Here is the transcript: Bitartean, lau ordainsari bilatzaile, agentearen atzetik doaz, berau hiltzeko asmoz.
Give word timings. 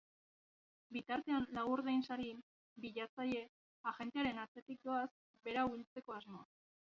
Bitartean, 0.95 1.43
lau 1.57 1.65
ordainsari 1.73 2.25
bilatzaile, 2.85 3.43
agentearen 3.93 4.43
atzetik 4.47 4.81
doaz, 4.91 5.07
berau 5.47 5.67
hiltzeko 5.77 6.19
asmoz. 6.19 6.45